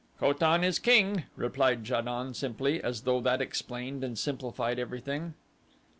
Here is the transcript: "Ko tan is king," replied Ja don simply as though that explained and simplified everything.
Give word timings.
"Ko 0.17 0.33
tan 0.33 0.63
is 0.63 0.79
king," 0.79 1.25
replied 1.35 1.87
Ja 1.87 2.01
don 2.01 2.33
simply 2.33 2.81
as 2.83 3.01
though 3.01 3.21
that 3.21 3.39
explained 3.39 4.03
and 4.03 4.17
simplified 4.17 4.79
everything. 4.79 5.35